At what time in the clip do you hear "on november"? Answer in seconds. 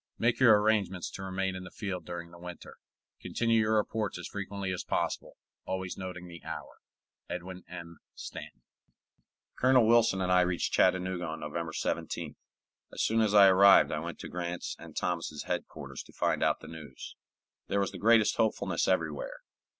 11.25-11.71